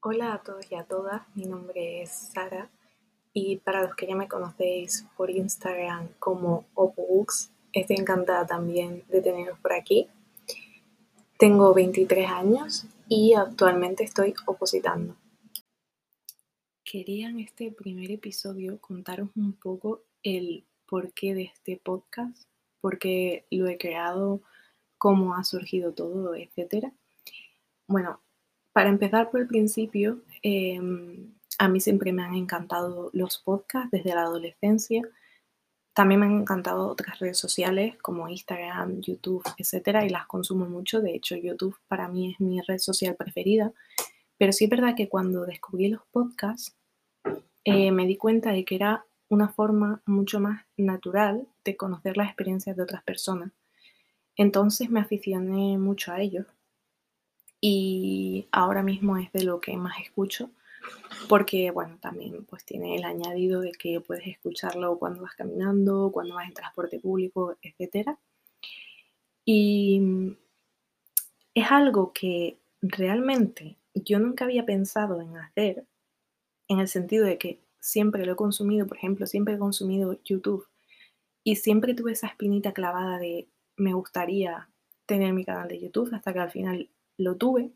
[0.00, 2.70] Hola a todos y a todas, mi nombre es Sara
[3.32, 9.20] y para los que ya me conocéis por Instagram como OpoBooks, estoy encantada también de
[9.20, 10.06] teneros por aquí.
[11.36, 15.16] Tengo 23 años y actualmente estoy opositando.
[16.84, 22.44] Quería en este primer episodio contaros un poco el porqué de este podcast,
[22.80, 24.42] por qué lo he creado,
[24.96, 26.92] cómo ha surgido todo, etc.
[27.88, 28.20] Bueno,
[28.78, 34.14] para empezar por el principio, em, a mí siempre me han encantado los podcasts desde
[34.14, 35.02] la adolescencia.
[35.92, 41.00] También me han encantado otras redes sociales como Instagram, YouTube, etcétera, y las consumo mucho.
[41.00, 43.72] De hecho, YouTube para mí es mi red social preferida.
[44.36, 46.76] Pero sí es verdad que cuando descubrí los podcasts,
[47.64, 52.28] eh, me di cuenta de que era una forma mucho más natural de conocer las
[52.28, 53.50] experiencias de otras personas.
[54.36, 56.46] Entonces me aficioné mucho a ellos
[57.60, 60.50] y ahora mismo es de lo que más escucho
[61.28, 66.34] porque bueno, también pues tiene el añadido de que puedes escucharlo cuando vas caminando, cuando
[66.34, 68.10] vas en transporte público, etc.
[69.44, 70.36] Y
[71.54, 75.84] es algo que realmente yo nunca había pensado en hacer,
[76.68, 80.66] en el sentido de que siempre lo he consumido, por ejemplo, siempre he consumido YouTube
[81.44, 84.68] y siempre tuve esa espinita clavada de me gustaría
[85.06, 87.70] tener mi canal de YouTube hasta que al final lo tuve,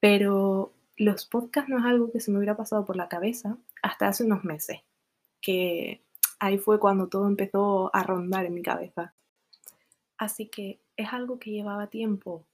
[0.00, 4.08] pero los podcasts no es algo que se me hubiera pasado por la cabeza hasta
[4.08, 4.80] hace unos meses,
[5.40, 6.02] que
[6.40, 9.14] ahí fue cuando todo empezó a rondar en mi cabeza.
[10.16, 12.46] Así que es algo que llevaba tiempo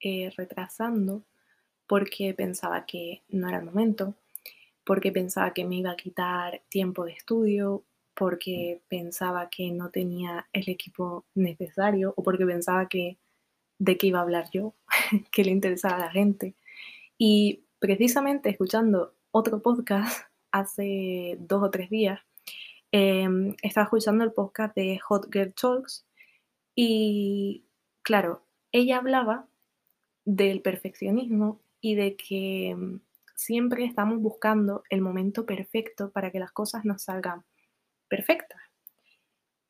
[0.00, 1.24] eh, retrasando
[1.86, 4.14] porque pensaba que no era el momento,
[4.84, 10.48] porque pensaba que me iba a quitar tiempo de estudio, porque pensaba que no tenía
[10.52, 13.16] el equipo necesario o porque pensaba que
[13.78, 14.74] de qué iba a hablar yo,
[15.32, 16.54] que le interesaba a la gente.
[17.16, 22.20] Y precisamente escuchando otro podcast hace dos o tres días,
[22.92, 26.06] em, estaba escuchando el podcast de Hot Girl Talks
[26.74, 27.64] y
[28.02, 28.42] claro,
[28.72, 29.48] ella hablaba
[30.24, 33.00] del perfeccionismo y de que em,
[33.34, 37.44] siempre estamos buscando el momento perfecto para que las cosas nos salgan
[38.08, 38.67] perfectas.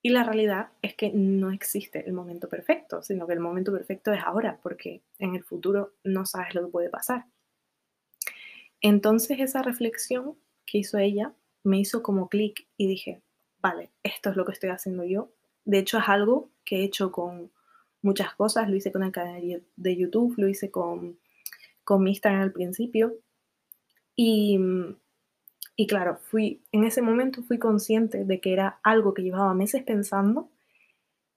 [0.00, 4.12] Y la realidad es que no existe el momento perfecto, sino que el momento perfecto
[4.12, 7.26] es ahora, porque en el futuro no sabes lo que puede pasar.
[8.80, 13.22] Entonces esa reflexión que hizo ella me hizo como clic y dije,
[13.60, 15.32] vale, esto es lo que estoy haciendo yo.
[15.64, 17.50] De hecho es algo que he hecho con
[18.00, 21.18] muchas cosas, lo hice con el canal de YouTube, lo hice con,
[21.82, 23.16] con mi Instagram al principio.
[24.14, 24.58] Y,
[25.80, 29.84] y claro, fui, en ese momento fui consciente de que era algo que llevaba meses
[29.84, 30.50] pensando,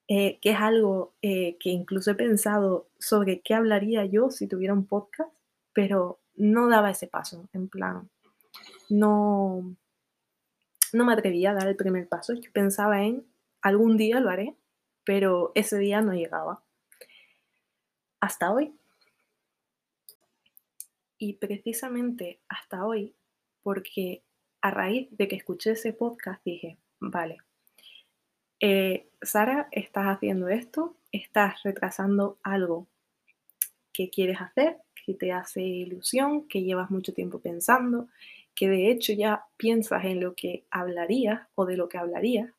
[0.08, 4.74] eh, que es algo eh, que incluso he pensado sobre qué hablaría yo si tuviera
[4.74, 5.32] un podcast,
[5.74, 8.10] pero no daba ese paso, en plan,
[8.90, 9.76] no,
[10.92, 12.34] no me atrevía a dar el primer paso.
[12.34, 13.24] Yo pensaba en
[13.62, 14.56] algún día lo haré,
[15.04, 16.64] pero ese día no llegaba.
[18.20, 18.74] Hasta hoy.
[21.20, 23.14] Y precisamente hasta hoy,
[23.62, 24.24] porque
[24.62, 27.38] a raíz de que escuché ese podcast dije, vale,
[28.60, 32.88] eh, Sara, estás haciendo esto, estás retrasando algo
[33.92, 38.08] que quieres hacer, que te hace ilusión, que llevas mucho tiempo pensando,
[38.56, 42.52] que de hecho ya piensas en lo que hablarías o de lo que hablarías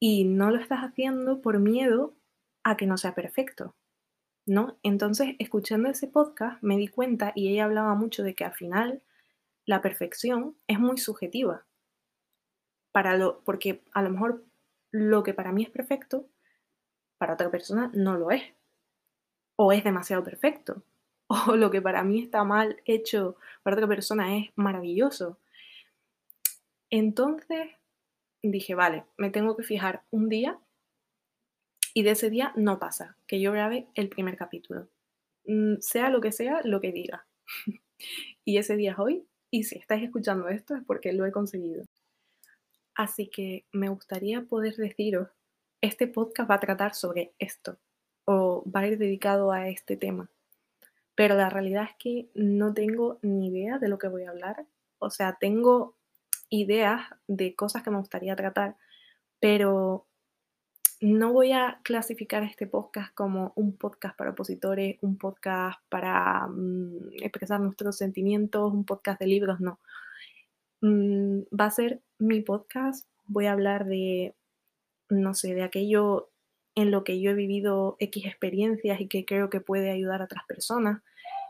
[0.00, 2.14] y no lo estás haciendo por miedo
[2.64, 3.74] a que no sea perfecto,
[4.46, 4.78] ¿no?
[4.82, 9.02] Entonces, escuchando ese podcast me di cuenta y ella hablaba mucho de que al final
[9.68, 11.66] la perfección es muy subjetiva.
[12.90, 14.42] Para lo, porque a lo mejor
[14.90, 16.26] lo que para mí es perfecto,
[17.18, 18.42] para otra persona no lo es
[19.56, 20.82] o es demasiado perfecto,
[21.26, 25.38] o lo que para mí está mal hecho para otra persona es maravilloso.
[26.88, 27.68] Entonces
[28.42, 30.58] dije, vale, me tengo que fijar un día
[31.92, 34.88] y de ese día no pasa que yo grabe el primer capítulo,
[35.44, 37.26] mm, sea lo que sea, lo que diga.
[38.46, 41.84] y ese día es hoy y si estáis escuchando esto es porque lo he conseguido.
[42.94, 45.28] Así que me gustaría poder deciros,
[45.80, 47.78] este podcast va a tratar sobre esto,
[48.24, 50.28] o va a ir dedicado a este tema.
[51.14, 54.66] Pero la realidad es que no tengo ni idea de lo que voy a hablar.
[54.98, 55.94] O sea, tengo
[56.50, 58.76] ideas de cosas que me gustaría tratar,
[59.38, 60.07] pero
[61.00, 67.22] no voy a clasificar este podcast como un podcast para opositores, un podcast para mm,
[67.22, 69.78] expresar nuestros sentimientos, un podcast de libros, no.
[70.80, 74.34] Mm, va a ser mi podcast, voy a hablar de,
[75.08, 76.30] no sé, de aquello
[76.74, 80.24] en lo que yo he vivido X experiencias y que creo que puede ayudar a
[80.24, 81.02] otras personas.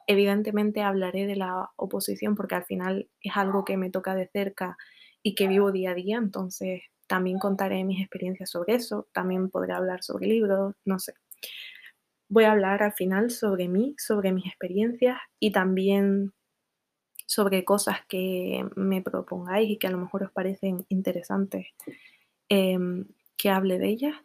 [0.06, 4.76] Evidentemente hablaré de la oposición porque al final es algo que me toca de cerca
[5.22, 9.72] y que vivo día a día, entonces también contaré mis experiencias sobre eso, también podré
[9.72, 11.14] hablar sobre libros, no sé.
[12.28, 16.32] Voy a hablar al final sobre mí, sobre mis experiencias y también
[17.26, 21.66] sobre cosas que me propongáis y que a lo mejor os parecen interesantes
[22.48, 23.06] em,
[23.36, 24.16] que hable de ellas,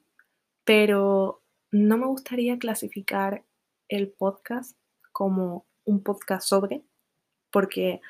[0.65, 1.41] pero
[1.71, 3.43] no me gustaría clasificar
[3.89, 4.77] el podcast
[5.11, 6.83] como un podcast sobre,
[7.51, 8.01] porque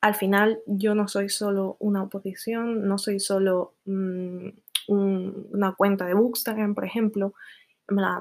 [0.00, 4.48] al final yo no soy solo una oposición, no soy solo mm,
[4.88, 7.34] una cuenta de Bookstagram, por ejemplo,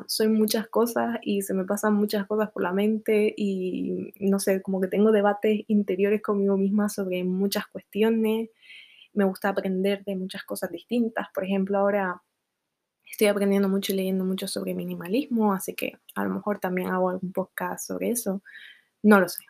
[0.07, 4.61] soy muchas cosas y se me pasan muchas cosas por la mente y no sé,
[4.61, 8.49] como que tengo debates interiores conmigo misma sobre muchas cuestiones,
[9.13, 12.21] me gusta aprender de muchas cosas distintas, por ejemplo, ahora
[13.09, 17.09] estoy aprendiendo mucho y leyendo mucho sobre minimalismo, así que a lo mejor también hago
[17.09, 18.41] algún podcast sobre eso,
[19.03, 19.43] no lo sé,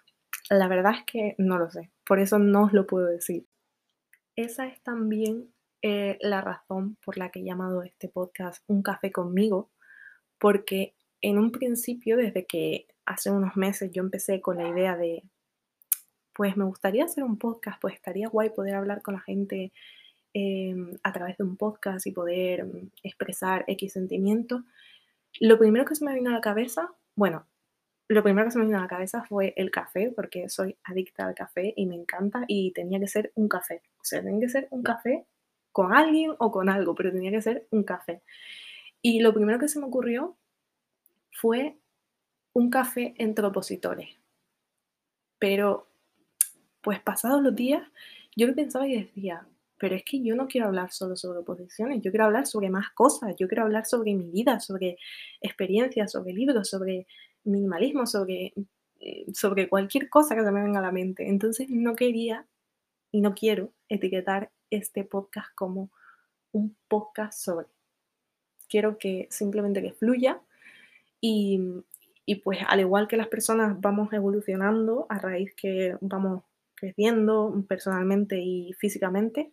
[0.50, 3.46] la verdad es que no lo sé, por eso no os lo puedo decir.
[4.36, 9.12] Esa es también eh, la razón por la que he llamado este podcast Un café
[9.12, 9.69] conmigo,
[10.40, 15.24] porque en un principio, desde que hace unos meses yo empecé con la idea de,
[16.34, 19.72] pues me gustaría hacer un podcast, pues estaría guay poder hablar con la gente
[20.34, 24.63] em, a través de un podcast y poder mm, expresar X sentimientos,
[25.40, 27.46] lo primero que se me vino a la cabeza, bueno,
[28.09, 31.27] lo primero que se me vino a la cabeza fue el café, porque soy adicta
[31.27, 33.83] al café y me encanta y tenía que ser un café.
[34.00, 35.25] O sea, tenía que ser un café
[35.71, 38.23] con alguien o con algo, pero tenía que ser un café.
[39.03, 40.35] Y lo primero que se me ocurrió
[41.31, 41.77] fue
[42.53, 44.09] un café entre opositores.
[45.38, 45.88] Pero,
[46.81, 47.88] pues pasados los días,
[48.35, 49.47] yo lo pensaba y decía,
[49.79, 52.89] pero es que yo no quiero hablar solo sobre oposiciones, yo quiero hablar sobre más
[52.91, 54.97] cosas, yo quiero hablar sobre mi vida, sobre
[55.41, 57.07] experiencias, sobre libros, sobre
[57.43, 61.27] minimalismo, sobre, mm, sobre cualquier cosa que se me venga a la mente.
[61.27, 62.45] Entonces no quería
[63.11, 65.91] y no quiero etiquetar este podcast como
[66.51, 67.67] un podcast sobre
[68.69, 70.39] quiero que simplemente que fluya
[71.19, 71.59] y,
[72.43, 76.43] pues al igual que las personas vamos evolucionando a raíz que vamos
[76.79, 79.51] creciendo personalmente y físicamente,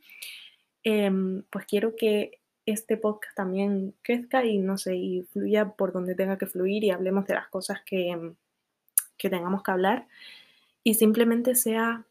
[0.82, 6.14] em, pues quiero que este podcast también crezca y no sé, y fluya por donde
[6.14, 8.34] tenga que fluir y hablemos de las cosas que,
[9.16, 10.06] que tengamos que hablar
[10.82, 12.06] y simplemente sea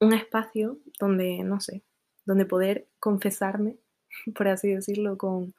[0.00, 1.82] un espacio donde, no sé,
[2.24, 3.76] donde poder confesarme,
[4.36, 5.54] por así decirlo, con,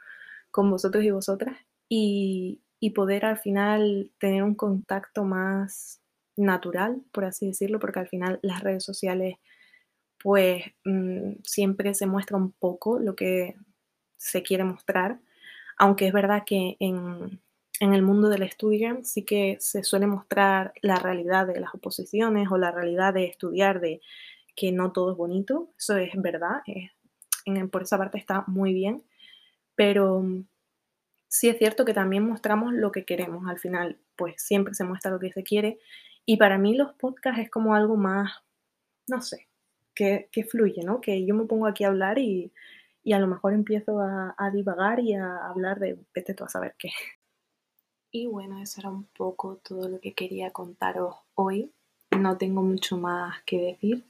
[0.52, 1.58] con vosotros y vosotras
[1.90, 2.62] y,
[2.96, 6.02] poder al final tener un contacto más
[6.38, 9.36] natural, por así decirlo, porque al final las redes sociales
[10.20, 13.56] pues mm, siempre se muestra un poco lo que
[14.18, 15.20] se quiere mostrar,
[15.78, 17.40] aunque es verdad que en,
[17.80, 22.48] en el mundo del estudio sí que se suele mostrar la realidad de las oposiciones
[22.52, 24.02] o la realidad de estudiar, de
[24.56, 26.62] que no todo es bonito, eso es verdad,
[27.46, 29.04] en, por esa parte está muy bien,
[29.76, 30.24] pero
[31.28, 33.48] sí es cierto que también mostramos lo que queremos.
[33.48, 35.80] Al final, pues siempre se muestra lo que se quiere.
[36.30, 38.30] Y para mí los podcasts es como algo más,
[39.08, 39.48] no sé,
[39.96, 41.00] que, fluye, ¿no?
[41.00, 42.52] Que yo me pongo aquí a hablar y,
[43.12, 46.76] a lo mejor empiezo a, a, divagar y a hablar de vete tú a saber
[46.78, 46.90] qué.
[48.12, 51.72] Y bueno, eso era un poco todo lo que quería contaros hoy.
[52.12, 54.06] No tengo mucho más que decir.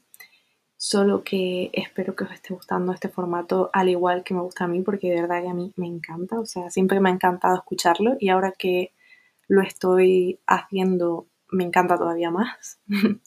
[0.76, 4.68] Solo que espero que os esté gustando este formato al igual que me gusta a
[4.68, 7.56] mí, porque de verdad que a mí me encanta, o sea, siempre me ha encantado
[7.56, 8.94] escucharlo y ahora que
[9.48, 12.80] lo estoy haciendo me encanta todavía más.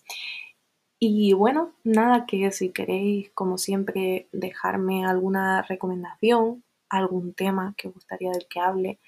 [0.98, 8.30] y bueno, nada que si queréis, como siempre, dejarme alguna recomendación, algún tema que gustaría
[8.30, 8.98] del que hable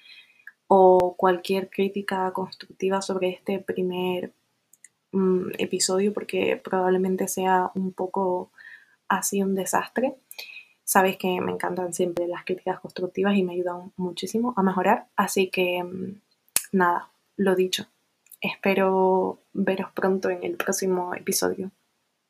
[0.67, 4.33] o cualquier crítica constructiva sobre este primer
[5.59, 8.51] episodio porque probablemente sea un poco
[9.07, 10.15] así un desastre.
[10.83, 15.07] Sabéis que me encantan siempre las críticas constructivas y me ayudan muchísimo a mejorar.
[15.15, 16.21] Así que mm,
[16.73, 17.85] nada, lo dicho.
[18.43, 21.71] Espero veros pronto en el próximo episodio.